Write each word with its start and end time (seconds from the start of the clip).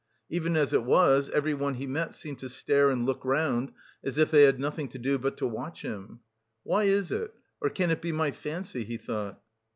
Even 0.31 0.57
as 0.57 0.73
it 0.73 0.81
was, 0.83 1.29
everyone 1.29 1.75
he 1.75 1.85
met 1.85 2.15
seemed 2.15 2.39
to 2.39 2.49
stare 2.49 2.89
and 2.89 3.05
look 3.05 3.23
round, 3.23 3.71
as 4.03 4.17
if 4.17 4.31
they 4.31 4.41
had 4.45 4.59
nothing 4.59 4.89
to 4.89 4.97
do 4.97 5.19
but 5.19 5.37
to 5.37 5.45
watch 5.45 5.83
him. 5.83 6.21
"Why 6.63 6.85
is 6.85 7.11
it, 7.11 7.31
or 7.61 7.69
can 7.69 7.91
it 7.91 8.01
be 8.01 8.11
my 8.11 8.31
fancy?" 8.31 8.83
he 8.83 8.97
thought. 8.97 9.39